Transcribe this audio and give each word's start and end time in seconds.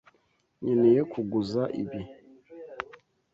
Nkeneye 0.61 1.01
kuguza 1.11 1.63
ibi. 1.81 2.01